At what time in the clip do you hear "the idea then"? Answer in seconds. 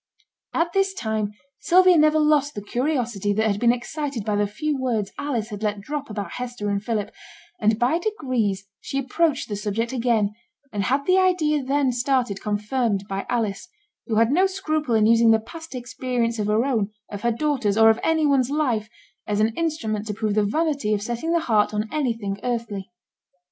11.05-11.91